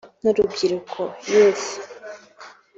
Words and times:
n’urubyiruko 0.21 0.99
(youth) 1.31 1.67